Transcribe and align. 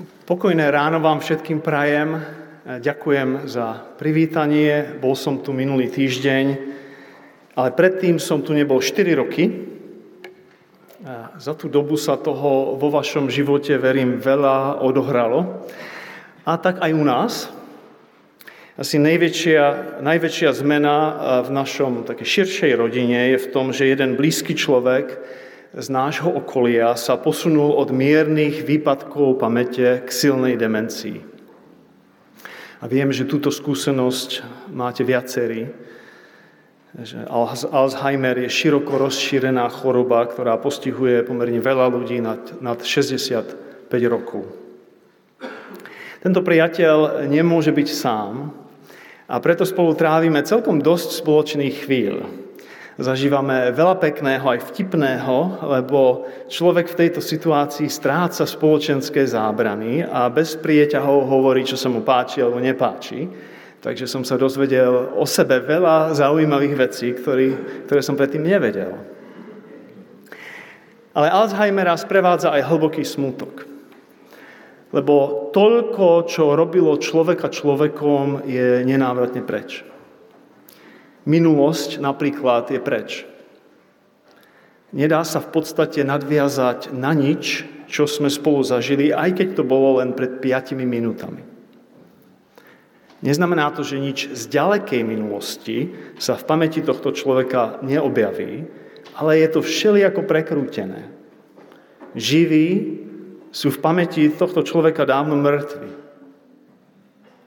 Pokojné 0.00 0.72
ráno 0.72 0.96
vám 0.96 1.20
všetkým 1.20 1.60
prajem. 1.60 2.24
Ďakujem 2.64 3.44
za 3.44 3.84
privítanie. 4.00 4.96
Bol 4.96 5.12
som 5.12 5.44
tu 5.44 5.52
minulý 5.52 5.92
týždeň, 5.92 6.44
ale 7.52 7.68
predtým 7.76 8.16
som 8.16 8.40
tu 8.40 8.56
nebol 8.56 8.80
4 8.80 9.20
roky. 9.20 9.68
Za 11.36 11.52
tú 11.52 11.68
dobu 11.68 12.00
sa 12.00 12.16
toho 12.16 12.80
vo 12.80 12.88
vašom 12.88 13.28
živote, 13.28 13.76
verím, 13.76 14.16
veľa 14.16 14.80
odohralo. 14.80 15.68
A 16.48 16.56
tak 16.56 16.80
aj 16.80 16.96
u 16.96 17.04
nás. 17.04 17.32
Asi 18.80 18.96
najväčšia, 18.96 20.00
najväčšia 20.00 20.50
zmena 20.56 20.96
v 21.44 21.50
našom 21.52 22.08
také 22.08 22.24
širšej 22.24 22.72
rodine 22.72 23.36
je 23.36 23.38
v 23.44 23.50
tom, 23.52 23.76
že 23.76 23.92
jeden 23.92 24.16
blízky 24.16 24.56
človek 24.56 25.20
z 25.70 25.86
nášho 25.86 26.34
okolia 26.34 26.98
sa 26.98 27.14
posunul 27.14 27.78
od 27.78 27.94
miernych 27.94 28.66
výpadkov 28.66 29.38
pamäte 29.38 30.02
k 30.02 30.08
silnej 30.10 30.58
demencii. 30.58 31.22
A 32.82 32.90
viem, 32.90 33.14
že 33.14 33.28
túto 33.28 33.54
skúsenosť 33.54 34.42
máte 34.74 35.06
viacerí, 35.06 35.70
že 36.98 37.22
Alzheimer 37.70 38.34
je 38.42 38.50
široko 38.50 38.98
rozšírená 38.98 39.70
choroba, 39.70 40.26
ktorá 40.26 40.58
postihuje 40.58 41.22
pomerne 41.22 41.62
veľa 41.62 41.86
ľudí 41.86 42.18
nad, 42.18 42.40
nad 42.58 42.82
65 42.82 43.86
rokov. 44.10 44.42
Tento 46.18 46.42
priateľ 46.42 47.30
nemôže 47.30 47.70
byť 47.70 47.88
sám 47.94 48.50
a 49.30 49.38
preto 49.38 49.62
spolu 49.62 49.94
trávime 49.94 50.42
celkom 50.42 50.82
dosť 50.82 51.22
spoločných 51.22 51.86
chvíľ 51.86 52.39
zažívame 53.00 53.72
veľa 53.72 53.96
pekného, 53.96 54.44
aj 54.44 54.70
vtipného, 54.72 55.64
lebo 55.64 56.28
človek 56.52 56.92
v 56.92 56.98
tejto 57.06 57.24
situácii 57.24 57.88
stráca 57.88 58.44
spoločenské 58.44 59.24
zábrany 59.24 60.04
a 60.04 60.28
bez 60.28 60.56
prieťahov 60.60 61.24
hovorí, 61.24 61.64
čo 61.64 61.80
sa 61.80 61.88
mu 61.88 62.04
páči 62.04 62.44
alebo 62.44 62.60
nepáči. 62.60 63.26
Takže 63.80 64.04
som 64.04 64.20
sa 64.20 64.36
dozvedel 64.36 65.16
o 65.16 65.24
sebe 65.24 65.64
veľa 65.64 66.12
zaujímavých 66.12 66.74
vecí, 66.76 67.16
ktorý, 67.16 67.48
ktoré 67.88 68.00
som 68.04 68.12
predtým 68.12 68.44
nevedel. 68.44 68.92
Ale 71.16 71.32
Alzheimera 71.32 71.96
sprevádza 71.96 72.52
aj 72.52 72.68
hlboký 72.68 73.02
smutok. 73.02 73.64
Lebo 74.92 75.48
toľko, 75.56 76.28
čo 76.28 76.52
robilo 76.52 76.98
človeka 77.00 77.48
človekom, 77.48 78.44
je 78.44 78.84
nenávratne 78.84 79.40
preč. 79.42 79.80
Minulosť 81.30 82.02
napríklad 82.02 82.74
je 82.74 82.80
preč. 82.82 83.22
Nedá 84.90 85.22
sa 85.22 85.38
v 85.38 85.54
podstate 85.54 86.02
nadviazať 86.02 86.90
na 86.90 87.14
nič, 87.14 87.62
čo 87.86 88.10
sme 88.10 88.26
spolu 88.26 88.66
zažili, 88.66 89.14
aj 89.14 89.38
keď 89.38 89.48
to 89.54 89.62
bolo 89.62 90.02
len 90.02 90.10
pred 90.10 90.42
5 90.42 90.74
minútami. 90.74 91.46
Neznamená 93.22 93.70
to, 93.70 93.86
že 93.86 94.02
nič 94.02 94.32
z 94.32 94.42
ďalekej 94.50 95.06
minulosti 95.06 95.94
sa 96.18 96.34
v 96.34 96.46
pamäti 96.48 96.82
tohto 96.82 97.14
človeka 97.14 97.78
neobjaví, 97.84 98.66
ale 99.14 99.38
je 99.38 99.48
to 99.54 99.60
všelijako 99.62 100.26
prekrútené. 100.26 101.14
Živí 102.18 102.68
sú 103.54 103.70
v 103.70 103.78
pamäti 103.78 104.26
tohto 104.34 104.66
človeka 104.66 105.06
dávno 105.06 105.38
mŕtvi. 105.38 105.90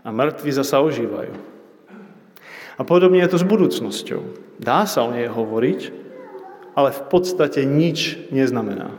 A 0.04 0.10
mŕtvi 0.14 0.52
zasa 0.56 0.80
ožívajú. 0.80 1.53
A 2.78 2.82
podobne 2.82 3.22
je 3.22 3.32
to 3.32 3.38
s 3.38 3.46
budúcnosťou. 3.46 4.22
Dá 4.58 4.90
sa 4.90 5.06
o 5.06 5.14
nej 5.14 5.30
hovoriť, 5.30 5.82
ale 6.74 6.90
v 6.90 7.02
podstate 7.06 7.62
nič 7.66 8.30
neznamená. 8.34 8.98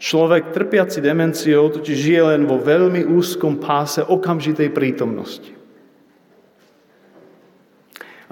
Človek 0.00 0.56
trpiaci 0.56 1.04
demenciou 1.04 1.68
totiž 1.68 1.96
žije 1.96 2.22
len 2.32 2.48
vo 2.48 2.56
veľmi 2.56 3.04
úzkom 3.04 3.60
páse 3.60 4.00
okamžitej 4.00 4.72
prítomnosti. 4.72 5.52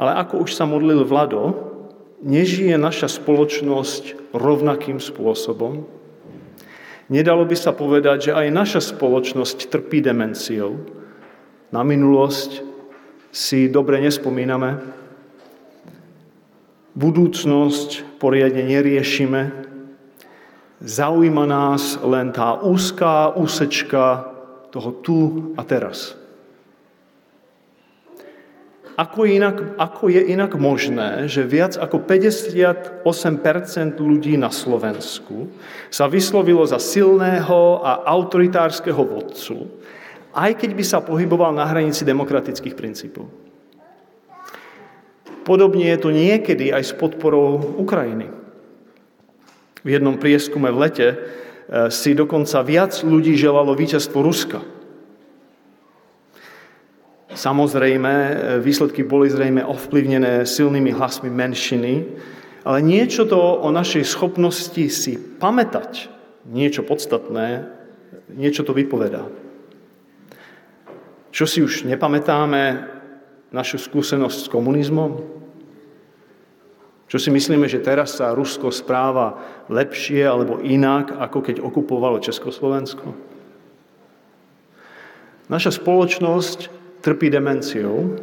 Ale 0.00 0.16
ako 0.16 0.48
už 0.48 0.56
sa 0.56 0.64
modlil 0.64 1.04
Vlado, 1.04 1.52
nežije 2.24 2.76
naša 2.80 3.12
spoločnosť 3.20 4.32
rovnakým 4.32 4.96
spôsobom. 4.96 5.84
Nedalo 7.08 7.44
by 7.48 7.56
sa 7.56 7.72
povedať, 7.72 8.30
že 8.30 8.36
aj 8.36 8.48
naša 8.52 8.80
spoločnosť 8.94 9.68
trpí 9.68 10.04
demenciou 10.04 10.76
na 11.72 11.84
minulosť, 11.84 12.67
si 13.38 13.70
dobre 13.70 14.02
nespomíname, 14.02 14.82
budúcnosť 16.98 18.18
poriadne 18.18 18.66
neriešime, 18.66 19.54
zaujíma 20.82 21.46
nás 21.46 22.02
len 22.02 22.34
tá 22.34 22.58
úzká 22.58 23.30
úsečka 23.38 24.34
toho 24.74 24.90
tu 25.06 25.18
a 25.54 25.62
teraz. 25.62 26.18
Ako, 28.98 29.30
inak, 29.30 29.78
ako 29.78 30.10
je 30.10 30.34
inak 30.34 30.58
možné, 30.58 31.30
že 31.30 31.46
viac 31.46 31.78
ako 31.78 32.02
58% 32.02 33.06
ľudí 34.02 34.34
na 34.34 34.50
Slovensku 34.50 35.54
sa 35.86 36.10
vyslovilo 36.10 36.66
za 36.66 36.82
silného 36.82 37.78
a 37.86 38.02
autoritárskeho 38.10 38.98
vodcu, 38.98 39.70
aj 40.44 40.62
keď 40.62 40.70
by 40.76 40.84
sa 40.86 41.02
pohyboval 41.02 41.50
na 41.50 41.66
hranici 41.66 42.06
demokratických 42.06 42.78
princípov. 42.78 43.26
Podobne 45.48 45.88
je 45.88 45.98
to 45.98 46.12
niekedy 46.12 46.68
aj 46.68 46.82
s 46.84 46.92
podporou 46.92 47.80
Ukrajiny. 47.80 48.28
V 49.80 49.88
jednom 49.88 50.20
prieskume 50.20 50.68
v 50.68 50.80
lete 50.84 51.08
e, 51.08 51.16
si 51.88 52.12
dokonca 52.12 52.60
viac 52.60 52.92
ľudí 53.00 53.32
želalo 53.32 53.72
víťazstvo 53.72 54.20
Ruska. 54.20 54.60
Samozrejme, 57.32 58.12
e, 58.12 58.32
výsledky 58.60 59.08
boli 59.08 59.32
zrejme 59.32 59.64
ovplyvnené 59.64 60.44
silnými 60.44 60.92
hlasmi 60.92 61.32
menšiny, 61.32 61.94
ale 62.68 62.84
niečo 62.84 63.24
to 63.24 63.40
o 63.40 63.68
našej 63.72 64.04
schopnosti 64.04 64.84
si 64.92 65.16
pamätať 65.16 66.12
niečo 66.44 66.84
podstatné, 66.84 67.64
niečo 68.28 68.68
to 68.68 68.76
vypovedá. 68.76 69.47
Čo 71.28 71.44
si 71.44 71.60
už 71.60 71.84
nepamätáme 71.84 72.88
našu 73.52 73.76
skúsenosť 73.80 74.48
s 74.48 74.52
komunizmom? 74.52 75.38
Čo 77.08 77.16
si 77.16 77.32
myslíme, 77.32 77.64
že 77.64 77.80
teraz 77.80 78.20
sa 78.20 78.36
Rusko 78.36 78.68
správa 78.68 79.40
lepšie 79.72 80.28
alebo 80.28 80.60
inak, 80.60 81.16
ako 81.16 81.40
keď 81.40 81.56
okupovalo 81.64 82.20
Československo? 82.20 83.16
Naša 85.48 85.72
spoločnosť 85.80 86.68
trpí 87.00 87.32
demenciou, 87.32 88.20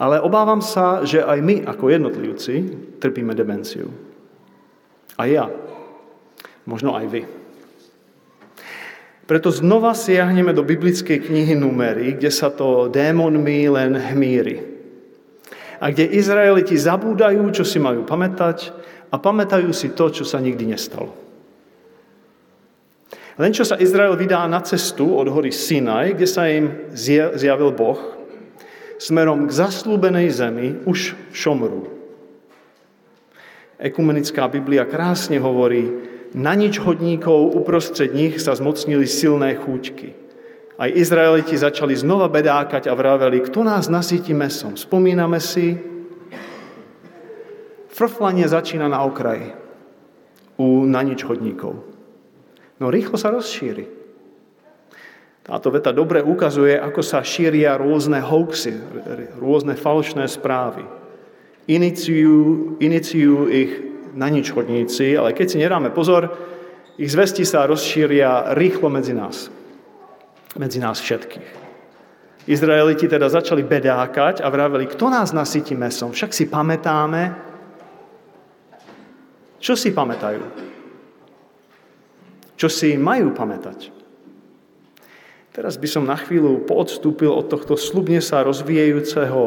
ale 0.00 0.24
obávam 0.24 0.64
sa, 0.64 1.04
že 1.04 1.20
aj 1.20 1.38
my 1.44 1.56
ako 1.68 1.92
jednotlivci 1.92 2.54
trpíme 2.96 3.36
demenciou. 3.36 3.92
A 5.20 5.28
ja. 5.28 5.52
Možno 6.64 6.96
aj 6.96 7.06
vy. 7.12 7.22
Preto 9.22 9.54
znova 9.54 9.94
siahneme 9.94 10.50
do 10.50 10.66
biblickej 10.66 11.22
knihy 11.30 11.54
Numery, 11.54 12.18
kde 12.18 12.30
sa 12.34 12.50
to 12.50 12.90
démonmi 12.90 13.70
len 13.70 13.94
hmíri. 13.94 14.58
A 15.78 15.90
kde 15.90 16.10
Izraeliti 16.14 16.74
zabúdajú, 16.74 17.42
čo 17.54 17.62
si 17.62 17.78
majú 17.78 18.02
pamätať 18.02 18.74
a 19.10 19.18
pamätajú 19.18 19.70
si 19.70 19.94
to, 19.94 20.10
čo 20.10 20.26
sa 20.26 20.42
nikdy 20.42 20.74
nestalo. 20.74 21.14
Len 23.40 23.50
čo 23.54 23.64
sa 23.64 23.80
Izrael 23.80 24.12
vydá 24.18 24.44
na 24.44 24.60
cestu 24.60 25.16
od 25.16 25.26
hory 25.30 25.50
Sinaj, 25.50 26.18
kde 26.18 26.28
sa 26.28 26.46
im 26.50 26.92
zjavil 27.34 27.72
Boh, 27.72 27.98
smerom 29.00 29.48
k 29.48 29.56
zaslúbenej 29.56 30.28
zemi, 30.30 30.68
už 30.84 31.16
v 31.32 31.34
Šomru. 31.34 31.82
Ekumenická 33.82 34.46
Biblia 34.46 34.86
krásne 34.86 35.42
hovorí, 35.42 36.11
na 36.32 36.56
nič 36.56 36.80
hodníkov 36.80 37.52
uprostred 37.52 38.16
nich 38.16 38.40
sa 38.40 38.56
zmocnili 38.56 39.04
silné 39.04 39.56
chúťky. 39.56 40.16
Aj 40.80 40.88
Izraeliti 40.88 41.54
začali 41.54 41.92
znova 41.92 42.32
bedákať 42.32 42.88
a 42.88 42.96
vraveli, 42.96 43.44
kto 43.44 43.62
nás 43.62 43.92
nasíti 43.92 44.32
mesom. 44.32 44.74
Spomíname 44.74 45.38
si, 45.38 45.76
frflanie 47.92 48.48
začína 48.48 48.88
na 48.88 49.04
okraji 49.04 49.52
u 50.56 50.88
na 50.88 51.04
nič 51.04 51.22
hodníkov. 51.28 51.84
No 52.80 52.88
rýchlo 52.88 53.20
sa 53.20 53.30
rozšíri. 53.30 53.86
Táto 55.42 55.74
veta 55.74 55.90
dobre 55.90 56.22
ukazuje, 56.22 56.78
ako 56.78 57.02
sa 57.02 57.20
šíria 57.20 57.74
rôzne 57.74 58.22
hoaxy, 58.22 58.74
rôzne 59.38 59.74
falošné 59.74 60.24
správy. 60.30 60.86
Iniciujú, 61.66 62.78
iniciujú 62.78 63.38
ich 63.50 63.91
na 64.12 64.28
nič 64.28 64.52
chodníci, 64.52 65.16
ale 65.16 65.32
keď 65.32 65.46
si 65.48 65.56
nedáme 65.60 65.90
pozor, 65.90 66.28
ich 67.00 67.08
zvesti 67.08 67.42
sa 67.48 67.64
rozšíria 67.64 68.52
rýchlo 68.52 68.92
medzi 68.92 69.16
nás. 69.16 69.48
Medzi 70.56 70.78
nás 70.78 71.00
všetkých. 71.00 71.62
Izraeliti 72.42 73.06
teda 73.06 73.30
začali 73.30 73.62
bedákať 73.62 74.42
a 74.42 74.50
vraveli, 74.50 74.90
kto 74.90 75.08
nás 75.08 75.30
nasytí 75.30 75.78
mesom? 75.78 76.10
Však 76.10 76.34
si 76.34 76.50
pamätáme. 76.50 77.32
Čo 79.62 79.78
si 79.78 79.94
pamätajú? 79.94 80.42
Čo 82.58 82.68
si 82.68 82.98
majú 82.98 83.30
pamätať? 83.30 84.02
Teraz 85.52 85.76
by 85.76 85.84
som 85.84 86.08
na 86.08 86.16
chvíľu 86.16 86.64
poodstúpil 86.64 87.28
od 87.28 87.46
tohto 87.46 87.76
slubne 87.76 88.24
sa 88.24 88.40
rozvíjajúceho, 88.40 89.42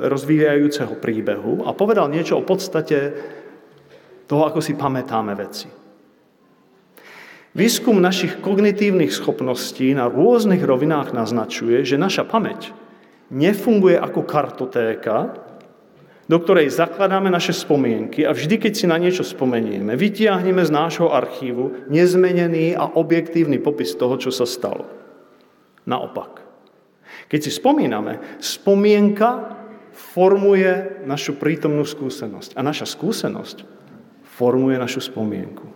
rozvíjajúceho 0.00 0.96
príbehu 0.96 1.68
a 1.68 1.76
povedal 1.76 2.08
niečo 2.08 2.40
o 2.40 2.46
podstate 2.46 3.12
toho, 4.30 4.46
ako 4.46 4.62
si 4.62 4.78
pamätáme 4.78 5.34
veci. 5.34 5.66
Výskum 7.50 7.98
našich 7.98 8.38
kognitívnych 8.38 9.10
schopností 9.10 9.90
na 9.90 10.06
rôznych 10.06 10.62
rovinách 10.62 11.10
naznačuje, 11.10 11.82
že 11.82 11.98
naša 11.98 12.22
pamäť 12.22 12.70
nefunguje 13.34 13.98
ako 13.98 14.22
kartotéka, 14.22 15.34
do 16.30 16.38
ktorej 16.38 16.70
zakladáme 16.70 17.26
naše 17.26 17.50
spomienky 17.50 18.22
a 18.22 18.30
vždy, 18.30 18.62
keď 18.62 18.72
si 18.78 18.86
na 18.86 19.02
niečo 19.02 19.26
spomenieme, 19.26 19.98
vytiahneme 19.98 20.62
z 20.62 20.70
nášho 20.70 21.10
archívu 21.10 21.90
nezmenený 21.90 22.78
a 22.78 22.86
objektívny 22.86 23.58
popis 23.58 23.98
toho, 23.98 24.14
čo 24.14 24.30
sa 24.30 24.46
stalo. 24.46 24.86
Naopak. 25.90 26.46
Keď 27.26 27.40
si 27.42 27.50
spomíname, 27.50 28.38
spomienka 28.38 29.58
formuje 29.90 31.02
našu 31.02 31.34
prítomnú 31.34 31.82
skúsenosť. 31.82 32.54
A 32.54 32.62
naša 32.62 32.86
skúsenosť 32.86 33.79
formuje 34.40 34.80
našu 34.80 35.04
spomienku. 35.04 35.68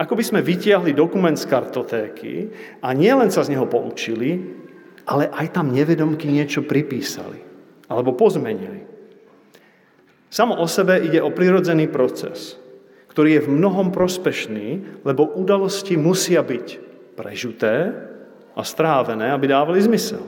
Ako 0.00 0.16
by 0.16 0.24
sme 0.24 0.40
vytiahli 0.40 0.96
dokument 0.96 1.36
z 1.36 1.44
kartotéky 1.44 2.48
a 2.80 2.96
nielen 2.96 3.28
sa 3.28 3.44
z 3.44 3.52
neho 3.52 3.68
poučili, 3.68 4.40
ale 5.04 5.28
aj 5.28 5.52
tam 5.52 5.68
nevedomky 5.76 6.32
niečo 6.32 6.64
pripísali 6.64 7.36
alebo 7.92 8.16
pozmenili. 8.16 8.88
Samo 10.30 10.56
o 10.56 10.66
sebe 10.70 10.96
ide 11.02 11.20
o 11.20 11.34
prirodzený 11.34 11.90
proces, 11.90 12.54
ktorý 13.10 13.36
je 13.36 13.44
v 13.44 13.52
mnohom 13.58 13.90
prospešný, 13.90 15.02
lebo 15.02 15.26
udalosti 15.36 15.98
musia 15.98 16.40
byť 16.46 16.66
prežuté 17.18 17.90
a 18.54 18.62
strávené, 18.62 19.34
aby 19.34 19.50
dávali 19.50 19.82
zmysel. 19.82 20.22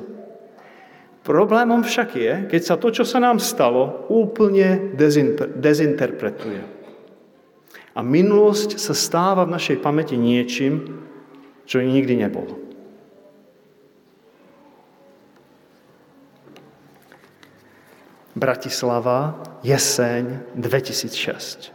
Problémom 1.23 1.87
však 1.87 2.09
je, 2.19 2.33
keď 2.51 2.63
sa 2.67 2.75
to, 2.75 2.91
čo 2.91 3.07
sa 3.07 3.23
nám 3.23 3.39
stalo, 3.39 4.11
úplne 4.11 4.91
dezinterpretuje. 5.55 6.82
A 7.93 8.01
minulosť 8.01 8.81
sa 8.81 8.97
stáva 8.97 9.45
v 9.45 9.55
našej 9.57 9.77
pamäti 9.85 10.17
niečím, 10.17 11.05
čo 11.69 11.85
nikdy 11.85 12.17
nebolo. 12.17 12.57
Bratislava, 18.33 19.43
jeseň 19.63 20.41
2006. 20.55 21.73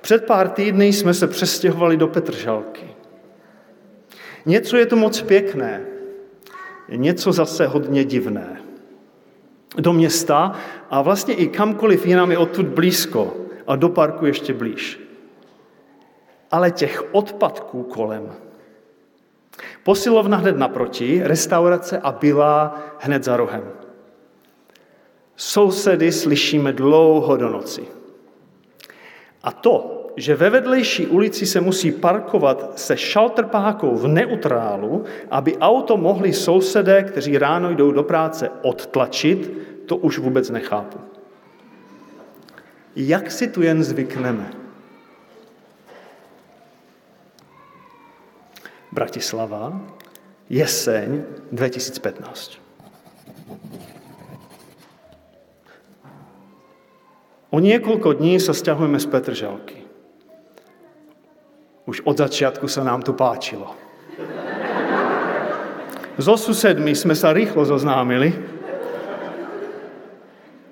Před 0.00 0.26
pár 0.26 0.48
týdny 0.48 0.86
jsme 0.86 1.14
se 1.14 1.26
přestěhovali 1.26 1.96
do 1.96 2.08
Petržalky. 2.08 2.94
Něco 4.46 4.76
je 4.76 4.86
tu 4.86 4.96
moc 4.96 5.22
pěkné, 5.22 5.86
něco 6.88 7.32
zase 7.32 7.66
hodně 7.66 8.04
divné. 8.04 8.59
Do 9.76 9.92
města 9.92 10.52
a 10.90 11.02
vlastně 11.02 11.34
i 11.34 11.46
kamkoliv 11.46 12.06
jinam 12.06 12.30
je 12.30 12.38
odtud 12.38 12.66
blízko 12.66 13.36
a 13.66 13.76
do 13.76 13.88
parku 13.88 14.26
ještě 14.26 14.54
blíž. 14.54 15.00
Ale 16.50 16.70
těch 16.70 17.14
odpadků 17.14 17.82
kolem. 17.82 18.32
Posilovna 19.82 20.36
hned 20.36 20.56
naproti, 20.56 21.20
restaurace 21.24 21.98
a 21.98 22.12
byla 22.12 22.78
hned 22.98 23.24
za 23.24 23.36
rohem. 23.36 23.62
Sousedy 25.36 26.12
slyšíme 26.12 26.72
dlouho 26.72 27.36
do 27.36 27.48
noci. 27.48 27.88
A 29.42 29.52
to, 29.52 29.99
že 30.16 30.36
ve 30.36 30.50
vedlejší 30.50 31.06
ulici 31.06 31.46
se 31.46 31.60
musí 31.60 31.92
parkovat 31.92 32.78
se 32.78 32.96
šaltrpákou 32.96 33.96
v 33.96 34.08
neutrálu, 34.08 35.04
aby 35.30 35.56
auto 35.56 35.96
mohli 35.96 36.32
sousedé, 36.32 37.02
kteří 37.02 37.38
ráno 37.38 37.74
jdou 37.74 37.92
do 37.92 38.02
práce, 38.02 38.50
odtlačit, 38.62 39.52
to 39.86 39.96
už 39.96 40.18
vůbec 40.18 40.50
nechápu. 40.50 40.98
Jak 42.96 43.30
si 43.30 43.48
tu 43.48 43.62
jen 43.62 43.84
zvykneme? 43.84 44.50
Bratislava, 48.92 49.80
jeseň 50.50 51.22
2015. 51.52 52.58
O 57.50 57.58
niekoľko 57.58 58.14
dní 58.18 58.38
sa 58.38 58.54
stiahujeme 58.54 58.98
z 59.02 59.06
Petržalky. 59.10 59.79
Už 61.90 62.06
od 62.06 62.14
začiatku 62.14 62.70
sa 62.70 62.86
nám 62.86 63.02
tu 63.02 63.18
páčilo. 63.18 63.74
So 66.22 66.38
susedmi 66.38 66.94
sme 66.94 67.18
sa 67.18 67.34
rýchlo 67.34 67.66
zoznámili. 67.66 68.30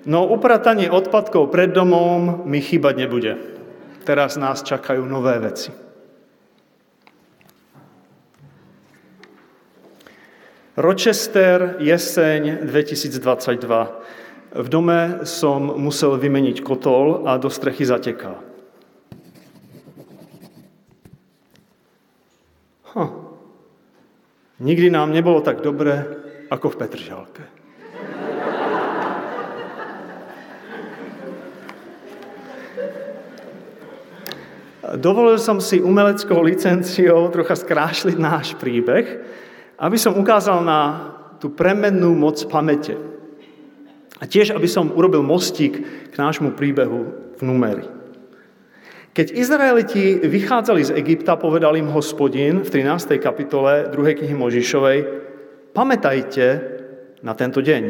No 0.07 0.31
upratanie 0.31 0.87
odpadkov 0.87 1.51
pred 1.51 1.75
domom 1.75 2.47
mi 2.47 2.63
chýbať 2.63 2.93
nebude. 2.95 3.35
Teraz 4.07 4.39
nás 4.39 4.63
čakajú 4.63 5.03
nové 5.03 5.35
veci. 5.43 5.75
Rochester, 10.79 11.75
jeseň 11.83 12.63
2022. 12.63 14.55
V 14.55 14.67
dome 14.71 15.27
som 15.27 15.75
musel 15.75 16.15
vymeniť 16.15 16.63
kotol 16.63 17.27
a 17.27 17.35
do 17.35 17.51
strechy 17.51 17.83
zateká. 17.83 18.48
Huh. 22.99 23.11
Nikdy 24.59 24.91
nám 24.91 25.15
nebolo 25.15 25.39
tak 25.39 25.63
dobre, 25.63 26.03
ako 26.51 26.75
v 26.75 26.79
Petržalke. 26.83 27.43
Dovolil 34.99 35.39
som 35.39 35.63
si 35.63 35.79
umeleckou 35.79 36.43
licenciou 36.43 37.31
trocha 37.31 37.55
skrášliť 37.55 38.17
náš 38.19 38.57
príbeh, 38.59 39.21
aby 39.79 39.95
som 39.95 40.17
ukázal 40.19 40.59
na 40.59 41.13
tú 41.39 41.55
premennú 41.55 42.11
moc 42.17 42.41
pamäte. 42.51 42.99
A 44.19 44.27
tiež, 44.27 44.51
aby 44.51 44.67
som 44.67 44.91
urobil 44.91 45.23
mostík 45.23 45.79
k 46.11 46.15
nášmu 46.19 46.51
príbehu 46.51 47.31
v 47.39 47.41
numeri. 47.47 47.98
Keď 49.09 49.33
Izraeliti 49.33 50.21
vychádzali 50.21 50.85
z 50.85 50.91
Egypta, 50.93 51.33
povedal 51.33 51.73
im 51.73 51.89
hospodin 51.89 52.61
v 52.61 52.69
13. 52.69 53.17
kapitole 53.17 53.89
2. 53.89 53.97
knihy 53.97 54.37
Možišovej, 54.37 54.97
pamätajte 55.73 56.45
na 57.25 57.33
tento 57.33 57.65
deň, 57.65 57.83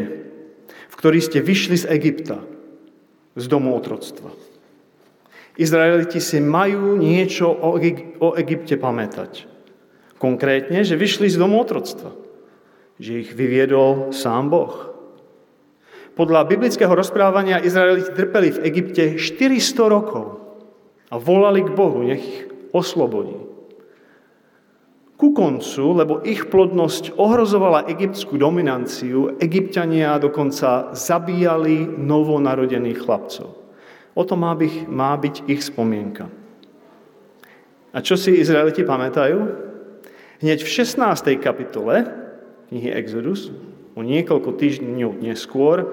v 0.72 0.96
ktorý 0.96 1.20
ste 1.20 1.44
vyšli 1.44 1.76
z 1.84 1.86
Egypta, 1.92 2.40
z 3.36 3.46
domu 3.52 3.76
otroctva. 3.76 4.32
Izraeliti 5.60 6.24
si 6.24 6.40
majú 6.40 6.96
niečo 6.96 7.52
o, 7.52 7.76
Egypte 8.40 8.80
pamätať. 8.80 9.44
Konkrétne, 10.16 10.88
že 10.88 10.96
vyšli 10.96 11.28
z 11.28 11.36
domu 11.36 11.60
otroctva. 11.60 12.16
Že 12.96 13.28
ich 13.28 13.32
vyviedol 13.36 14.16
sám 14.16 14.48
Boh. 14.48 14.72
Podľa 16.16 16.48
biblického 16.48 16.96
rozprávania 16.96 17.60
Izraeliti 17.60 18.16
trpeli 18.16 18.56
v 18.56 18.64
Egypte 18.72 19.04
400 19.20 19.84
rokov 19.84 20.39
a 21.10 21.16
volali 21.18 21.66
k 21.66 21.74
Bohu, 21.74 22.06
nech 22.06 22.22
ich 22.22 22.40
oslobodí. 22.72 23.36
Ku 25.20 25.36
koncu, 25.36 25.84
lebo 26.00 26.24
ich 26.24 26.48
plodnosť 26.48 27.20
ohrozovala 27.20 27.92
egyptskú 27.92 28.40
dominanciu, 28.40 29.36
egyptiania 29.44 30.16
dokonca 30.16 30.96
zabíjali 30.96 31.84
novonarodených 32.00 33.04
chlapcov. 33.04 33.52
O 34.16 34.22
to 34.24 34.40
má 34.40 34.56
byť, 34.56 34.88
má 34.88 35.12
byť 35.20 35.36
ich 35.52 35.60
spomienka. 35.68 36.32
A 37.92 38.00
čo 38.00 38.16
si 38.16 38.40
Izraeliti 38.40 38.88
pamätajú? 38.88 39.40
Hneď 40.40 40.64
v 40.64 40.70
16. 40.72 41.36
kapitole 41.42 42.08
knihy 42.70 42.96
Exodus, 42.96 43.52
o 43.98 44.06
niekoľko 44.06 44.56
týždňov 44.56 45.20
neskôr, 45.20 45.84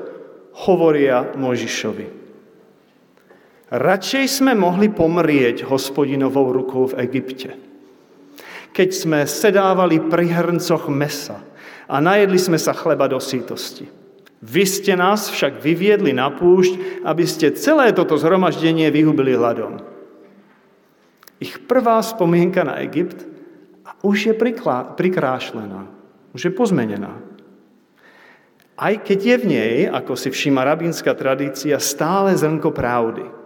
hovoria 0.69 1.35
Možišovi. 1.35 2.26
Radšej 3.67 4.31
sme 4.31 4.55
mohli 4.55 4.87
pomrieť 4.87 5.67
hospodinovou 5.67 6.55
rukou 6.55 6.87
v 6.95 7.03
Egypte. 7.03 7.59
Keď 8.71 8.89
sme 8.95 9.19
sedávali 9.27 9.99
pri 10.07 10.31
hrncoch 10.31 10.87
mesa 10.87 11.43
a 11.91 11.99
najedli 11.99 12.39
sme 12.39 12.63
sa 12.63 12.71
chleba 12.71 13.11
do 13.11 13.19
sítosti. 13.19 13.91
Vy 14.39 14.63
ste 14.71 14.95
nás 14.95 15.27
však 15.35 15.59
vyviedli 15.59 16.15
na 16.15 16.31
púšť, 16.31 17.03
aby 17.03 17.27
ste 17.27 17.59
celé 17.59 17.91
toto 17.91 18.15
zhromaždenie 18.15 18.87
vyhubili 18.95 19.35
hladom. 19.35 19.83
Ich 21.43 21.59
prvá 21.67 21.99
spomienka 22.07 22.63
na 22.63 22.79
Egypt 22.87 23.27
už 24.07 24.31
je 24.31 24.35
prikrášlená, 24.95 25.91
už 26.31 26.41
je 26.47 26.53
pozmenená. 26.55 27.19
Aj 28.79 28.95
keď 28.95 29.19
je 29.19 29.37
v 29.43 29.45
nej, 29.51 29.77
ako 29.91 30.15
si 30.15 30.31
všíma 30.31 30.63
rabínska 30.63 31.11
tradícia, 31.19 31.83
stále 31.83 32.31
zrnko 32.39 32.71
pravdy– 32.71 33.27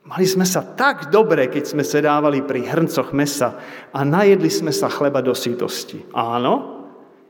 Mali 0.00 0.24
sme 0.24 0.48
sa 0.48 0.64
tak 0.64 1.12
dobre, 1.12 1.46
keď 1.52 1.64
sme 1.76 1.84
sedávali 1.84 2.40
pri 2.40 2.64
hrncoch 2.64 3.12
mesa 3.12 3.60
a 3.92 4.00
najedli 4.00 4.48
sme 4.48 4.72
sa 4.72 4.88
chleba 4.88 5.20
do 5.20 5.36
sítosti. 5.36 6.02
Áno, 6.16 6.86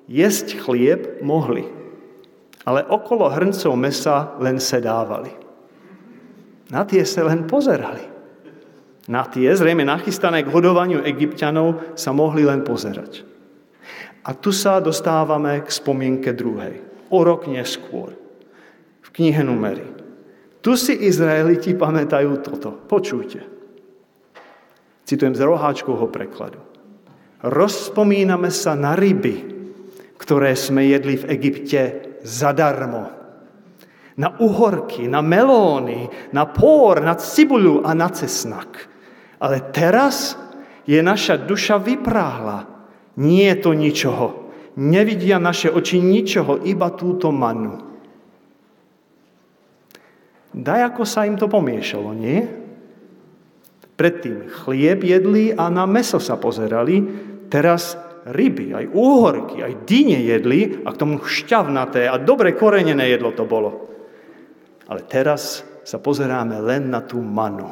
jesť 0.06 0.54
chlieb 0.62 1.18
mohli, 1.20 1.66
ale 2.62 2.86
okolo 2.86 3.26
hrncov 3.26 3.74
mesa 3.74 4.38
len 4.38 4.62
sedávali. 4.62 5.34
Na 6.70 6.86
tie 6.86 7.02
sa 7.02 7.26
len 7.26 7.50
pozerali. 7.50 8.06
Na 9.10 9.26
tie, 9.26 9.50
zrejme 9.50 9.82
nachystané 9.82 10.46
k 10.46 10.52
hodovaniu 10.54 11.02
egyptianov, 11.02 11.98
sa 11.98 12.14
mohli 12.14 12.46
len 12.46 12.62
pozerať. 12.62 13.26
A 14.22 14.30
tu 14.38 14.54
sa 14.54 14.78
dostávame 14.78 15.66
k 15.66 15.68
spomienke 15.72 16.30
druhej. 16.30 16.78
O 17.10 17.26
rok 17.26 17.50
neskôr. 17.50 18.14
V 19.02 19.08
knihe 19.10 19.42
Numery. 19.42 19.99
Tu 20.60 20.76
si 20.76 20.92
Izraeliti 20.92 21.72
pamätajú 21.72 22.44
toto. 22.44 22.76
Počujte. 22.84 23.40
Citujem 25.08 25.34
z 25.34 25.42
roháčkovho 25.42 26.06
prekladu. 26.12 26.60
Rozpomíname 27.40 28.52
sa 28.52 28.76
na 28.76 28.92
ryby, 28.92 29.58
ktoré 30.20 30.52
sme 30.52 30.84
jedli 30.84 31.16
v 31.16 31.28
Egypte 31.32 31.80
zadarmo. 32.20 33.08
Na 34.20 34.36
uhorky, 34.36 35.08
na 35.08 35.24
melóny, 35.24 36.04
na 36.36 36.44
pór, 36.44 37.00
na 37.00 37.16
cibulu 37.16 37.80
a 37.80 37.96
na 37.96 38.12
cesnak. 38.12 38.92
Ale 39.40 39.72
teraz 39.72 40.36
je 40.84 41.00
naša 41.00 41.40
duša 41.40 41.80
vypráhla. 41.80 42.68
Nie 43.16 43.56
je 43.56 43.62
to 43.64 43.72
ničoho. 43.72 44.52
Nevidia 44.76 45.40
naše 45.40 45.72
oči 45.72 46.04
ničoho, 46.04 46.60
iba 46.68 46.92
túto 46.92 47.32
manu. 47.32 47.89
Daj, 50.50 50.80
ako 50.94 51.02
sa 51.06 51.26
im 51.26 51.38
to 51.38 51.46
pomiešalo, 51.46 52.10
nie? 52.10 52.42
Predtým 53.94 54.48
chlieb 54.48 55.04
jedli 55.04 55.52
a 55.54 55.68
na 55.68 55.84
meso 55.84 56.18
sa 56.18 56.40
pozerali, 56.40 57.04
teraz 57.52 57.94
ryby, 58.26 58.72
aj 58.72 58.86
úhorky, 58.90 59.60
aj 59.60 59.84
dyne 59.84 60.24
jedli 60.24 60.82
a 60.82 60.88
k 60.90 61.00
tomu 61.00 61.20
šťavnaté 61.20 62.08
a 62.08 62.16
dobre 62.16 62.56
korenené 62.56 63.12
jedlo 63.12 63.30
to 63.36 63.44
bolo. 63.44 63.92
Ale 64.90 65.06
teraz 65.06 65.62
sa 65.84 66.00
pozeráme 66.00 66.58
len 66.64 66.90
na 66.90 67.04
tú 67.04 67.22
manu. 67.22 67.70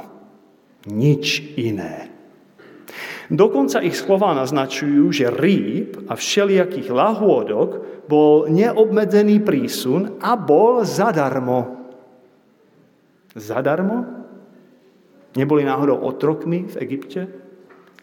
Nič 0.86 1.58
iné. 1.58 2.12
Dokonca 3.28 3.84
ich 3.84 3.92
slova 3.92 4.32
naznačujú, 4.32 5.12
že 5.12 5.28
rýb 5.28 6.08
a 6.08 6.16
všelijakých 6.16 6.88
lahôdok 6.88 7.70
bol 8.08 8.48
neobmedzený 8.48 9.44
prísun 9.44 10.16
a 10.24 10.32
bol 10.32 10.80
zadarmo. 10.80 11.77
Zadarmo? 13.38 14.04
Neboli 15.38 15.62
náhodou 15.62 16.02
otrokmi 16.02 16.66
v 16.66 16.76
Egypte? 16.82 17.30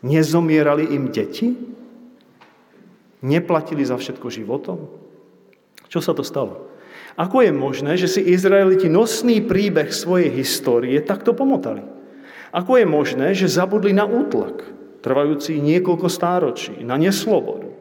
Nezomierali 0.02 0.96
im 0.96 1.12
deti? 1.12 1.52
Neplatili 3.26 3.84
za 3.84 4.00
všetko 4.00 4.28
životom? 4.32 4.80
Čo 5.92 6.00
sa 6.00 6.16
to 6.16 6.24
stalo? 6.24 6.72
Ako 7.16 7.48
je 7.48 7.52
možné, 7.56 7.96
že 7.96 8.12
si 8.12 8.22
Izraeliti 8.24 8.92
nosný 8.92 9.40
príbeh 9.40 9.92
svojej 9.92 10.32
histórie 10.36 11.00
takto 11.00 11.32
pomotali? 11.32 11.84
Ako 12.52 12.80
je 12.80 12.88
možné, 12.88 13.36
že 13.36 13.52
zabudli 13.52 13.92
na 13.92 14.08
útlak, 14.08 14.64
trvajúci 15.04 15.60
niekoľko 15.60 16.08
stáročí, 16.08 16.76
na 16.84 16.96
neslobodu, 16.96 17.72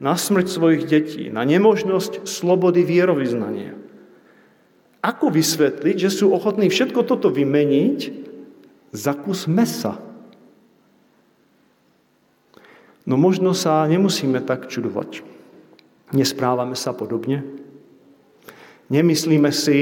na 0.00 0.16
smrť 0.16 0.46
svojich 0.48 0.82
detí, 0.88 1.24
na 1.28 1.44
nemožnosť 1.44 2.24
slobody 2.24 2.84
vierovýznania? 2.84 3.83
Ako 5.04 5.28
vysvetliť, 5.28 5.96
že 6.00 6.08
sú 6.08 6.32
ochotní 6.32 6.72
všetko 6.72 7.04
toto 7.04 7.28
vymeniť 7.28 8.24
za 8.96 9.12
kus 9.12 9.44
mesa? 9.44 10.00
No 13.04 13.20
možno 13.20 13.52
sa 13.52 13.84
nemusíme 13.84 14.40
tak 14.40 14.72
čudovať. 14.72 15.20
Nesprávame 16.16 16.72
sa 16.72 16.96
podobne? 16.96 17.44
Nemyslíme 18.88 19.52
si, 19.52 19.80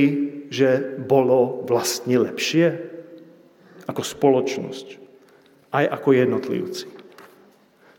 že 0.50 0.98
bolo 1.06 1.62
vlastne 1.70 2.18
lepšie 2.18 2.82
ako 3.86 4.02
spoločnosť, 4.02 4.86
aj 5.70 5.84
ako 5.86 6.08
jednotlivci. 6.18 6.86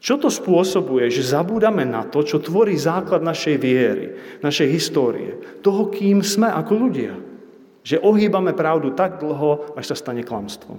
Čo 0.03 0.19
to 0.19 0.27
spôsobuje, 0.27 1.07
že 1.07 1.23
zabúdame 1.23 1.87
na 1.87 2.03
to, 2.03 2.27
čo 2.27 2.43
tvorí 2.43 2.75
základ 2.75 3.23
našej 3.23 3.55
viery, 3.55 4.05
našej 4.43 4.67
histórie, 4.67 5.39
toho, 5.63 5.87
kým 5.87 6.19
sme 6.19 6.51
ako 6.51 6.73
ľudia. 6.75 7.15
Že 7.87 8.03
ohýbame 8.03 8.51
pravdu 8.51 8.91
tak 8.91 9.23
dlho, 9.23 9.79
až 9.79 9.91
sa 9.91 9.95
stane 9.95 10.27
klamstvom. 10.27 10.75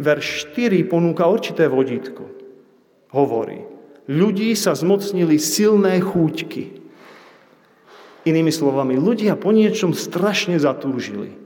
Verš 0.00 0.56
4 0.56 0.80
ponúka 0.88 1.28
určité 1.28 1.68
vodítko. 1.68 2.24
Hovorí, 3.12 3.68
ľudí 4.08 4.56
sa 4.56 4.72
zmocnili 4.72 5.36
silné 5.36 6.00
chúťky. 6.00 6.80
Inými 8.24 8.48
slovami, 8.48 8.96
ľudia 8.96 9.36
po 9.36 9.52
niečom 9.52 9.92
strašne 9.92 10.56
zatúžili 10.56 11.41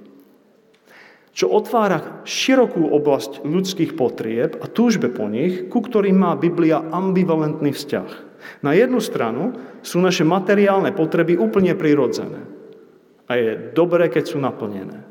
čo 1.36 1.52
otvára 1.52 2.24
širokú 2.24 2.96
oblasť 2.96 3.44
ľudských 3.44 3.92
potrieb 3.92 4.56
a 4.56 4.64
túžbe 4.72 5.12
po 5.12 5.28
nich, 5.28 5.68
ku 5.68 5.84
ktorým 5.84 6.16
má 6.16 6.32
Biblia 6.32 6.80
ambivalentný 6.80 7.76
vzťah. 7.76 8.10
Na 8.64 8.72
jednu 8.72 9.04
stranu 9.04 9.52
sú 9.84 10.00
naše 10.00 10.24
materiálne 10.24 10.96
potreby 10.96 11.36
úplne 11.36 11.76
prirodzené 11.76 12.40
a 13.28 13.36
je 13.36 13.52
dobré, 13.76 14.08
keď 14.08 14.24
sú 14.32 14.40
naplnené. 14.40 15.04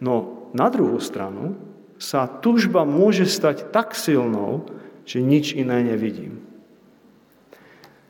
No 0.00 0.48
na 0.56 0.72
druhú 0.72 0.96
stranu 0.96 1.60
sa 2.00 2.24
túžba 2.24 2.88
môže 2.88 3.28
stať 3.28 3.68
tak 3.68 3.92
silnou, 3.92 4.64
že 5.04 5.20
nič 5.20 5.52
iné 5.52 5.84
nevidím. 5.84 6.40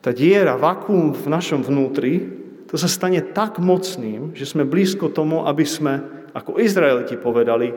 Tá 0.07 0.15
diera, 0.15 0.55
vakúm 0.55 1.11
v 1.11 1.27
našom 1.27 1.67
vnútri, 1.67 2.31
to 2.71 2.79
sa 2.79 2.87
stane 2.87 3.19
tak 3.27 3.59
mocným, 3.59 4.39
že 4.39 4.47
sme 4.47 4.63
blízko 4.63 5.11
tomu, 5.11 5.43
aby 5.51 5.67
sme 5.67 6.26
ako 6.37 6.61
Izraeliti 6.61 7.17
povedali, 7.17 7.73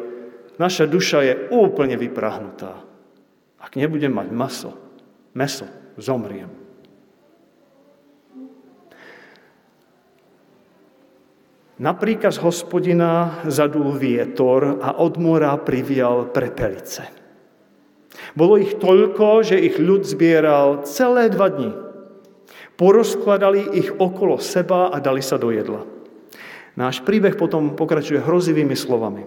naša 0.59 0.83
duša 0.83 1.19
je 1.23 1.33
úplne 1.55 1.95
vyprahnutá. 1.95 2.83
Ak 3.63 3.79
nebudem 3.79 4.11
mať 4.11 4.27
maso, 4.35 4.71
meso, 5.31 5.63
zomriem. 5.95 6.51
Na 11.79 11.95
príkaz 11.95 12.35
hospodina 12.43 13.39
zadul 13.47 13.95
vietor 13.95 14.83
a 14.83 14.99
od 14.99 15.15
mora 15.15 15.55
privial 15.55 16.27
prepelice. 16.27 17.07
Bolo 18.35 18.59
ich 18.59 18.75
toľko, 18.83 19.47
že 19.47 19.55
ich 19.55 19.79
ľud 19.79 20.03
zbieral 20.03 20.83
celé 20.83 21.31
dva 21.31 21.47
dni. 21.47 21.71
Porozkladali 22.75 23.79
ich 23.79 23.95
okolo 23.95 24.43
seba 24.43 24.91
a 24.91 24.99
dali 24.99 25.23
sa 25.23 25.39
do 25.39 25.55
jedla. 25.55 25.98
Náš 26.77 27.01
príbeh 27.01 27.37
potom 27.39 27.73
pokračuje 27.73 28.21
hrozivými 28.21 28.77
slovami. 28.77 29.25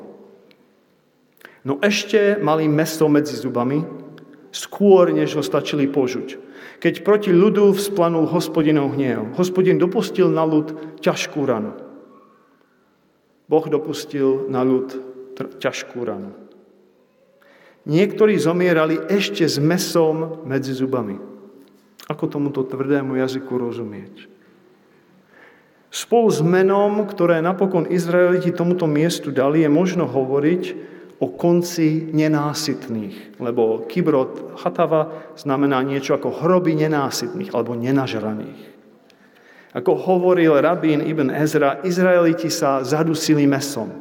No 1.62 1.78
ešte 1.78 2.38
mali 2.42 2.66
meso 2.66 3.06
medzi 3.06 3.38
zubami, 3.38 3.82
skôr, 4.52 5.14
než 5.14 5.38
ho 5.38 5.42
stačili 5.42 5.86
požuť. 5.88 6.38
Keď 6.82 7.06
proti 7.06 7.30
ľudu 7.30 7.72
vzplanul 7.78 8.26
hospodinov 8.28 8.98
hniev, 8.98 9.38
hospodin 9.38 9.78
dopustil 9.78 10.28
na 10.28 10.42
ľud 10.42 10.98
ťažkú 10.98 11.40
ranu. 11.46 11.72
Boh 13.46 13.64
dopustil 13.70 14.50
na 14.50 14.66
ľud 14.66 14.92
ťažkú 15.62 15.98
ranu. 16.02 16.34
Niektorí 17.82 18.38
zomierali 18.38 18.98
ešte 19.10 19.42
s 19.42 19.58
mesom 19.58 20.46
medzi 20.46 20.70
zubami. 20.70 21.18
Ako 22.06 22.30
tomuto 22.30 22.62
tvrdému 22.62 23.18
jazyku 23.18 23.50
rozumieť? 23.58 24.31
Spolu 25.92 26.32
s 26.32 26.40
menom, 26.40 27.04
ktoré 27.04 27.44
napokon 27.44 27.84
Izraeliti 27.84 28.48
tomuto 28.48 28.88
miestu 28.88 29.28
dali, 29.28 29.60
je 29.60 29.68
možno 29.68 30.08
hovoriť 30.08 30.62
o 31.20 31.28
konci 31.28 32.08
nenásytných, 32.16 33.36
lebo 33.36 33.84
kibrot 33.84 34.56
hatava 34.56 35.12
znamená 35.36 35.84
niečo 35.84 36.16
ako 36.16 36.40
hroby 36.40 36.72
nenásytných 36.80 37.52
alebo 37.52 37.76
nenažraných. 37.76 38.72
Ako 39.76 39.92
hovoril 40.00 40.56
rabín 40.64 41.04
Ibn 41.04 41.28
Ezra, 41.28 41.84
Izraeliti 41.84 42.48
sa 42.48 42.80
zadusili 42.80 43.44
mesom. 43.44 43.92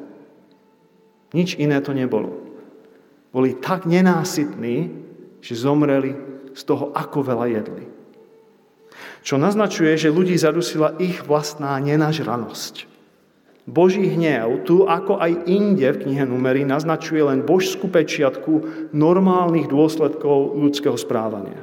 Nič 1.36 1.60
iné 1.60 1.84
to 1.84 1.92
nebolo. 1.92 2.40
Boli 3.36 3.60
tak 3.60 3.84
nenásytní, 3.84 4.92
že 5.44 5.60
zomreli 5.60 6.16
z 6.56 6.62
toho, 6.64 6.96
ako 6.96 7.20
veľa 7.24 7.48
jedli. 7.52 7.84
Čo 9.22 9.38
naznačuje, 9.38 9.94
že 9.98 10.14
ľudí 10.14 10.34
zadusila 10.34 10.98
ich 10.98 11.22
vlastná 11.22 11.78
nenažranosť. 11.78 12.90
Boží 13.70 14.02
hnev, 14.10 14.66
tu 14.66 14.90
ako 14.90 15.22
aj 15.22 15.46
inde 15.46 15.86
v 15.94 16.02
knihe 16.04 16.26
Numery, 16.26 16.66
naznačuje 16.66 17.22
len 17.22 17.46
božskú 17.46 17.86
pečiatku 17.94 18.90
normálnych 18.90 19.70
dôsledkov 19.70 20.58
ľudského 20.58 20.98
správania. 20.98 21.62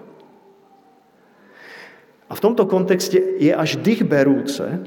A 2.31 2.33
v 2.39 2.45
tomto 2.45 2.71
kontexte 2.71 3.19
je 3.19 3.51
až 3.51 3.83
dých 3.83 4.07
berúce, 4.07 4.79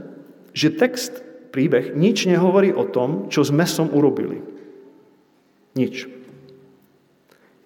že 0.56 0.72
text, 0.72 1.20
príbeh, 1.52 1.92
nič 2.00 2.24
nehovorí 2.30 2.72
o 2.72 2.88
tom, 2.88 3.28
čo 3.28 3.44
s 3.44 3.52
mesom 3.52 3.92
urobili. 3.92 4.40
Nič. 5.76 6.08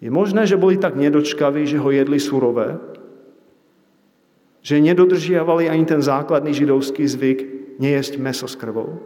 Je 0.02 0.10
možné, 0.10 0.50
že 0.50 0.58
boli 0.58 0.82
tak 0.82 0.98
nedočkaví, 0.98 1.70
že 1.70 1.78
ho 1.78 1.90
jedli 1.94 2.18
surové, 2.18 2.82
že 4.66 4.82
nedodržiavali 4.82 5.70
ani 5.70 5.86
ten 5.86 6.02
základný 6.02 6.50
židovský 6.50 7.06
zvyk 7.06 7.40
nejesť 7.78 8.18
meso 8.18 8.50
s 8.50 8.58
krvou. 8.58 8.98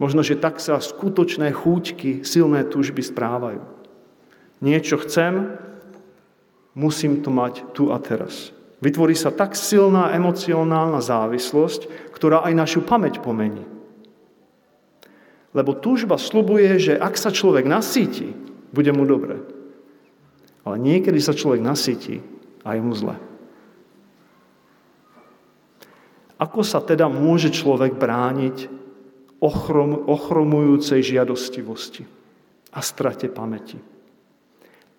Možno, 0.00 0.24
že 0.24 0.40
tak 0.40 0.56
sa 0.64 0.80
skutočné 0.80 1.52
chúťky, 1.52 2.24
silné 2.24 2.64
túžby 2.64 3.04
správajú. 3.04 3.60
Niečo 4.64 4.96
chcem, 5.04 5.60
musím 6.72 7.20
to 7.20 7.28
mať 7.28 7.68
tu 7.76 7.92
a 7.92 8.00
teraz. 8.00 8.56
Vytvorí 8.80 9.12
sa 9.12 9.28
tak 9.28 9.58
silná 9.58 10.14
emocionálna 10.16 11.04
závislosť, 11.04 12.08
ktorá 12.14 12.48
aj 12.48 12.54
našu 12.56 12.80
pamäť 12.80 13.20
pomení. 13.20 13.68
Lebo 15.52 15.76
túžba 15.76 16.16
slubuje, 16.16 16.80
že 16.80 16.94
ak 16.96 17.18
sa 17.20 17.28
človek 17.28 17.68
nasíti, 17.68 18.32
bude 18.72 18.94
mu 18.94 19.04
dobre. 19.04 19.42
Ale 20.64 20.80
niekedy 20.80 21.18
sa 21.20 21.36
človek 21.36 21.60
nasytí 21.60 22.37
a 22.68 22.76
je 22.76 22.82
mu 22.84 22.92
zle. 22.92 23.16
Ako 26.36 26.60
sa 26.60 26.84
teda 26.84 27.08
môže 27.08 27.48
človek 27.50 27.96
brániť 27.96 28.68
ochrom, 29.40 30.06
ochromujúcej 30.06 31.00
žiadostivosti 31.02 32.04
a 32.70 32.78
strate 32.84 33.26
pamäti? 33.32 33.80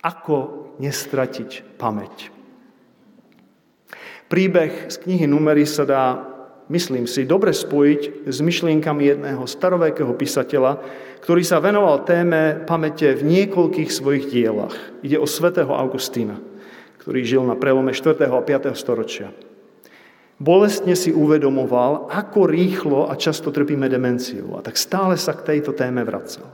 Ako 0.01 0.67
nestratiť 0.81 1.77
pamäť? 1.77 2.33
Príbeh 4.27 4.89
z 4.91 4.95
knihy 5.05 5.29
Numery 5.29 5.63
sa 5.63 5.85
dá 5.85 6.05
myslím 6.69 7.09
si, 7.09 7.25
dobre 7.25 7.51
spojiť 7.51 8.29
s 8.29 8.37
myšlienkami 8.39 9.09
jedného 9.09 9.43
starovekého 9.49 10.13
písateľa, 10.13 10.79
ktorý 11.25 11.43
sa 11.43 11.59
venoval 11.59 12.05
téme 12.05 12.63
pamäte 12.63 13.11
v 13.17 13.25
niekoľkých 13.25 13.89
svojich 13.89 14.29
dielach. 14.29 14.77
Ide 15.01 15.17
o 15.19 15.27
svätého 15.27 15.73
Augustína, 15.73 16.37
ktorý 16.99 17.19
žil 17.23 17.43
na 17.47 17.55
prelome 17.55 17.95
4. 17.95 18.15
a 18.27 18.41
5. 18.43 18.75
storočia. 18.75 19.31
Bolestne 20.39 20.95
si 20.95 21.11
uvedomoval, 21.11 22.07
ako 22.07 22.47
rýchlo 22.47 23.11
a 23.11 23.19
často 23.19 23.51
trpíme 23.51 23.91
demenciou 23.91 24.55
a 24.55 24.63
tak 24.63 24.79
stále 24.79 25.19
sa 25.19 25.35
k 25.35 25.55
tejto 25.55 25.75
téme 25.75 25.99
vracal. 26.07 26.47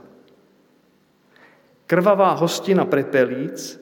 Krvavá 1.86 2.34
hostina 2.34 2.82
prepelíc 2.82 3.78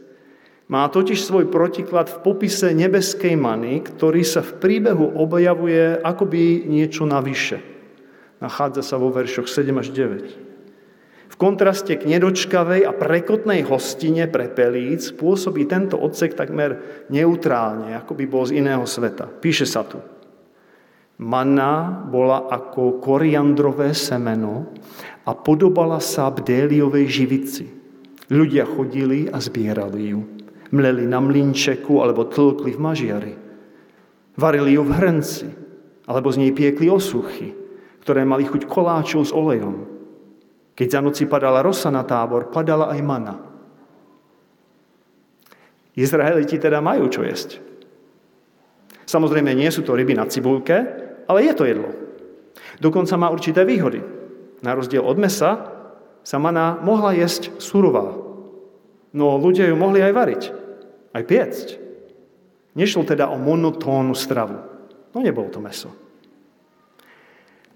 má 0.68 0.84
totiž 0.92 1.24
svoj 1.24 1.48
protiklad 1.48 2.12
v 2.12 2.20
popise 2.20 2.76
nebeskej 2.76 3.32
many, 3.32 3.80
ktorý 3.80 4.20
sa 4.20 4.44
v 4.44 4.60
príbehu 4.60 5.16
objavuje 5.16 5.96
akoby 6.04 6.68
niečo 6.68 7.08
navyše. 7.08 7.64
Nachádza 8.44 8.84
sa 8.84 9.00
vo 9.00 9.08
veršoch 9.08 9.48
7 9.48 9.72
až 9.80 9.88
9. 9.88 10.43
V 11.28 11.36
kontraste 11.40 11.98
k 11.98 12.06
nedočkavej 12.06 12.86
a 12.86 12.92
prekotnej 12.94 13.66
hostine 13.66 14.30
pre 14.30 14.46
pelíc 14.52 15.10
pôsobí 15.14 15.66
tento 15.66 15.98
odsek 15.98 16.38
takmer 16.38 17.04
neutrálne, 17.10 17.96
ako 17.98 18.12
by 18.14 18.24
bol 18.28 18.44
z 18.46 18.62
iného 18.62 18.86
sveta. 18.86 19.26
Píše 19.26 19.66
sa 19.66 19.82
tu. 19.82 19.98
Manna 21.18 22.04
bola 22.10 22.50
ako 22.50 23.02
koriandrové 23.02 23.94
semeno 23.94 24.74
a 25.26 25.32
podobala 25.34 25.98
sa 25.98 26.30
bdéliovej 26.30 27.06
živici. 27.06 27.64
Ľudia 28.30 28.66
chodili 28.66 29.30
a 29.30 29.38
zbierali 29.38 30.04
ju 30.10 30.34
mleli 30.74 31.06
na 31.06 31.22
mlinčeku 31.22 32.02
alebo 32.02 32.26
tlkli 32.26 32.74
v 32.74 32.80
mažiari. 32.82 33.34
Varili 34.34 34.74
ju 34.74 34.82
v 34.82 34.92
hrnci 34.98 35.48
alebo 36.10 36.28
z 36.34 36.42
nej 36.42 36.52
piekli 36.52 36.90
osuchy, 36.90 37.54
ktoré 38.02 38.26
mali 38.26 38.44
chuť 38.44 38.66
koláčov 38.66 39.22
s 39.22 39.32
olejom. 39.32 39.93
Keď 40.74 40.88
za 40.90 41.00
noci 41.00 41.24
padala 41.30 41.62
rosa 41.62 41.88
na 41.88 42.02
tábor, 42.02 42.50
padala 42.50 42.90
aj 42.90 43.00
mana. 43.02 43.34
Izraeliti 45.94 46.58
teda 46.58 46.82
majú 46.82 47.06
čo 47.06 47.22
jesť. 47.22 47.62
Samozrejme, 49.06 49.54
nie 49.54 49.70
sú 49.70 49.86
to 49.86 49.94
ryby 49.94 50.18
na 50.18 50.26
cibulke, 50.26 50.74
ale 51.30 51.46
je 51.46 51.54
to 51.54 51.64
jedlo. 51.70 51.90
Dokonca 52.82 53.14
má 53.14 53.30
určité 53.30 53.62
výhody. 53.62 54.02
Na 54.66 54.74
rozdiel 54.74 55.06
od 55.06 55.14
mesa 55.14 55.70
sa 56.26 56.36
mana 56.42 56.82
mohla 56.82 57.14
jesť 57.14 57.54
surová. 57.62 58.10
No 59.14 59.38
ľudia 59.38 59.70
ju 59.70 59.76
mohli 59.78 60.02
aj 60.02 60.12
variť 60.12 60.64
aj 61.14 61.22
piecť. 61.22 61.66
Nešlo 62.74 63.06
teda 63.06 63.30
o 63.30 63.38
monotónnu 63.38 64.18
stravu. 64.18 64.58
No 65.14 65.18
nebolo 65.22 65.46
to 65.46 65.62
meso. 65.62 65.88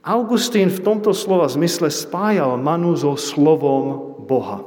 Augustín 0.08 0.72
v 0.72 0.80
tomto 0.80 1.12
slova 1.12 1.44
zmysle 1.52 1.92
spájal 1.92 2.56
manu 2.56 2.96
so 2.96 3.12
slovom 3.20 4.16
Boha. 4.24 4.64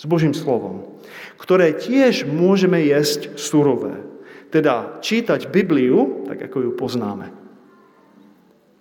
S 0.00 0.08
Božím 0.08 0.32
slovom, 0.32 0.96
ktoré 1.36 1.76
tiež 1.76 2.24
môžeme 2.24 2.80
jesť 2.80 3.36
surové. 3.36 4.00
Teda 4.48 4.96
čítať 5.04 5.52
Bibliu, 5.52 6.24
tak 6.24 6.48
ako 6.48 6.56
ju 6.64 6.70
poznáme. 6.72 7.28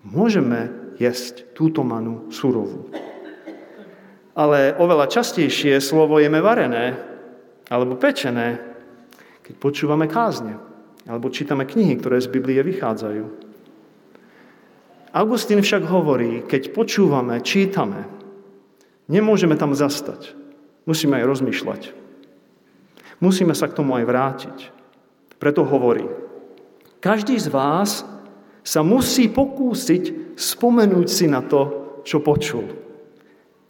Môžeme 0.07 0.71
jesť 0.95 1.43
túto 1.51 1.83
manu 1.83 2.31
surovú. 2.31 2.87
Ale 4.31 4.79
oveľa 4.79 5.11
častejšie 5.11 5.83
slovo 5.83 6.23
jeme 6.23 6.39
varené 6.39 6.95
alebo 7.67 7.99
pečené 7.99 8.75
keď 9.45 9.55
počúvame 9.61 10.09
kázne 10.09 10.57
alebo 11.05 11.29
čítame 11.29 11.69
knihy, 11.69 12.01
ktoré 12.01 12.17
z 12.17 12.33
Biblie 12.33 12.65
vychádzajú. 12.65 13.44
Augustín 15.15 15.63
však 15.63 15.87
hovorí, 15.87 16.43
keď 16.43 16.75
počúvame, 16.75 17.39
čítame, 17.39 18.03
nemôžeme 19.07 19.55
tam 19.55 19.71
zastať. 19.71 20.35
Musíme 20.83 21.23
aj 21.23 21.25
rozmýšľať. 21.31 21.81
Musíme 23.23 23.55
sa 23.55 23.71
k 23.71 23.79
tomu 23.79 23.95
aj 23.95 24.03
vrátiť. 24.03 24.57
Preto 25.39 25.63
hovorí, 25.63 26.03
každý 26.99 27.39
z 27.39 27.47
vás 27.47 28.03
sa 28.59 28.83
musí 28.83 29.31
pokúsiť 29.31 30.35
spomenúť 30.35 31.07
si 31.07 31.31
na 31.31 31.39
to, 31.39 31.95
čo 32.03 32.19
počul. 32.19 32.67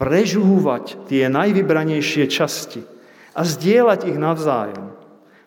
Prežúvať 0.02 0.98
tie 1.06 1.30
najvybranejšie 1.30 2.26
časti 2.26 2.82
a 3.38 3.46
zdieľať 3.46 4.10
ich 4.10 4.18
navzájom. 4.18 4.98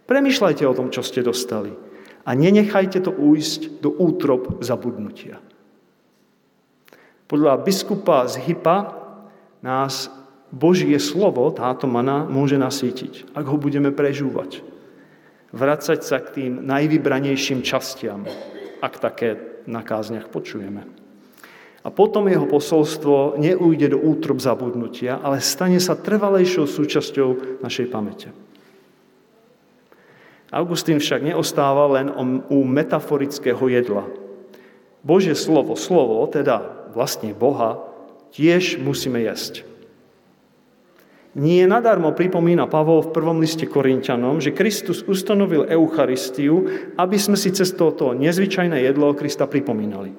Premýšľajte 0.07 0.63
o 0.63 0.77
tom, 0.79 0.95
čo 0.95 1.03
ste 1.03 1.27
dostali 1.27 1.75
a 2.23 2.31
nenechajte 2.39 3.03
to 3.03 3.11
újsť 3.11 3.83
do 3.83 3.91
útrop 3.99 4.63
zabudnutia. 4.63 5.43
Podľa 7.29 7.61
biskupa 7.61 8.25
z 8.25 8.41
Hypa 8.41 8.97
nás 9.61 10.09
Božie 10.49 10.97
slovo, 10.97 11.53
táto 11.53 11.85
mana, 11.85 12.25
môže 12.25 12.57
nasítiť, 12.57 13.37
ak 13.37 13.45
ho 13.45 13.61
budeme 13.61 13.93
prežúvať. 13.93 14.65
Vracať 15.53 16.01
sa 16.01 16.25
k 16.25 16.29
tým 16.33 16.53
najvybranejším 16.65 17.61
častiam, 17.61 18.25
ak 18.81 18.97
také 18.97 19.61
na 19.69 19.85
kázniach 19.85 20.33
počujeme. 20.33 20.89
A 21.85 21.89
potom 21.93 22.33
jeho 22.33 22.49
posolstvo 22.49 23.37
neújde 23.37 23.93
do 23.93 24.01
útrop 24.01 24.41
zabudnutia, 24.41 25.21
ale 25.21 25.45
stane 25.45 25.81
sa 25.85 26.01
trvalejšou 26.01 26.65
súčasťou 26.65 27.61
našej 27.61 27.87
pamäte. 27.93 28.29
Augustín 30.49 30.97
však 30.97 31.29
neostáva 31.29 31.93
len 32.01 32.09
u 32.49 32.65
metaforického 32.65 33.69
jedla. 33.69 34.09
Božie 35.05 35.37
slovo, 35.37 35.77
slovo, 35.77 36.25
teda 36.25 36.78
vlastne 36.93 37.37
Boha, 37.37 37.81
tiež 38.33 38.81
musíme 38.81 39.21
jesť. 39.25 39.69
Nie 41.39 41.69
nadarmo 41.71 42.17
pripomína 42.17 42.67
Pavol 42.67 43.05
v 43.05 43.15
prvom 43.15 43.39
liste 43.39 43.69
Korintianom, 43.69 44.43
že 44.43 44.57
Kristus 44.57 45.07
ustanovil 45.07 45.71
Eucharistiu, 45.71 46.67
aby 46.99 47.15
sme 47.15 47.39
si 47.39 47.55
cez 47.55 47.71
toto 47.79 48.11
nezvyčajné 48.17 48.83
jedlo 48.83 49.15
Krista 49.15 49.47
pripomínali. 49.47 50.11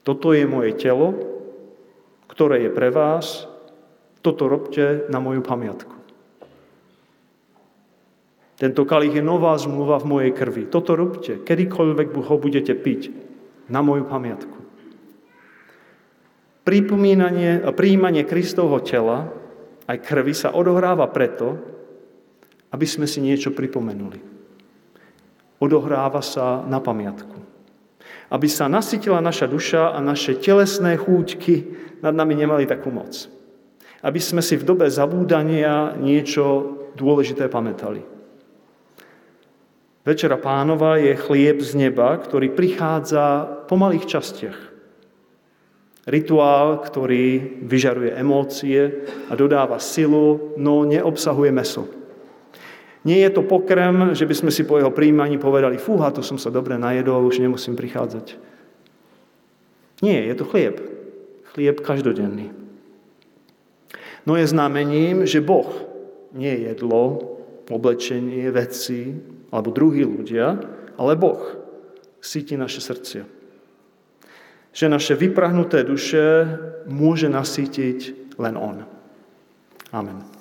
Toto 0.00 0.32
je 0.32 0.48
moje 0.48 0.80
telo, 0.80 1.12
ktoré 2.30 2.64
je 2.64 2.70
pre 2.72 2.88
vás, 2.88 3.44
toto 4.24 4.48
robte 4.48 5.04
na 5.12 5.20
moju 5.20 5.44
pamiatku. 5.44 5.92
Tento 8.60 8.84
kalich 8.84 9.16
je 9.16 9.24
nová 9.24 9.56
zmluva 9.56 9.96
v 10.00 10.08
mojej 10.08 10.32
krvi. 10.36 10.68
Toto 10.68 10.92
robte, 10.92 11.40
kedykoľvek 11.40 12.12
ho 12.12 12.36
budete 12.36 12.76
piť, 12.76 13.29
na 13.70 13.80
moju 13.80 14.04
pamiatku. 14.04 14.58
Pripomínanie 16.66 17.64
a 17.64 17.70
príjmanie 17.72 18.26
Kristovho 18.28 18.84
tela 18.84 19.32
aj 19.88 20.06
krvi 20.06 20.36
sa 20.36 20.54
odohráva 20.54 21.08
preto, 21.10 21.58
aby 22.70 22.86
sme 22.86 23.10
si 23.10 23.18
niečo 23.18 23.50
pripomenuli. 23.50 24.22
Odohráva 25.58 26.22
sa 26.22 26.62
na 26.62 26.78
pamiatku. 26.78 27.38
Aby 28.30 28.46
sa 28.46 28.70
nasytila 28.70 29.18
naša 29.18 29.50
duša 29.50 29.90
a 29.90 29.98
naše 29.98 30.38
telesné 30.38 30.94
chúťky 30.94 31.54
nad 32.06 32.14
nami 32.14 32.38
nemali 32.38 32.70
takú 32.70 32.94
moc. 32.94 33.26
Aby 34.00 34.22
sme 34.22 34.40
si 34.40 34.54
v 34.54 34.64
dobe 34.64 34.86
zabúdania 34.86 35.98
niečo 35.98 36.78
dôležité 36.94 37.50
pamätali. 37.50 38.06
Večera 40.00 40.40
pánova 40.40 40.96
je 40.96 41.12
chlieb 41.12 41.60
z 41.60 41.76
neba, 41.76 42.16
ktorý 42.16 42.56
prichádza 42.56 43.59
po 43.70 43.78
malých 43.78 44.10
častiach. 44.10 44.58
Rituál, 46.10 46.82
ktorý 46.82 47.62
vyžaruje 47.62 48.18
emócie 48.18 49.06
a 49.30 49.38
dodáva 49.38 49.78
silu, 49.78 50.58
no 50.58 50.82
neobsahuje 50.82 51.54
meso. 51.54 51.86
Nie 53.06 53.22
je 53.22 53.30
to 53.30 53.46
pokrm, 53.46 54.10
že 54.18 54.26
by 54.26 54.34
sme 54.34 54.50
si 54.50 54.66
po 54.66 54.82
jeho 54.82 54.90
príjmaní 54.90 55.38
povedali, 55.38 55.78
fúha, 55.78 56.10
to 56.10 56.18
som 56.18 56.34
sa 56.34 56.50
dobre 56.50 56.74
najedol, 56.82 57.22
už 57.30 57.38
nemusím 57.38 57.78
prichádzať. 57.78 58.34
Nie, 60.02 60.26
je 60.26 60.34
to 60.34 60.50
chlieb. 60.50 60.82
Chlieb 61.54 61.78
každodenný. 61.78 62.50
No 64.26 64.34
je 64.34 64.50
znamením, 64.50 65.30
že 65.30 65.38
Boh 65.38 65.70
nie 66.34 66.50
je 66.50 66.74
jedlo, 66.74 67.38
oblečenie, 67.70 68.50
veci 68.50 69.14
alebo 69.54 69.70
druhí 69.70 70.02
ľudia, 70.02 70.58
ale 70.98 71.14
Boh 71.14 71.38
síti 72.18 72.58
naše 72.58 72.82
srdcia. 72.82 73.39
Že 74.70 74.86
naše 74.88 75.14
vyprahnuté 75.18 75.82
duše 75.82 76.46
môže 76.86 77.26
nasítiť 77.26 78.32
len 78.38 78.54
On. 78.54 78.86
Amen. 79.90 80.39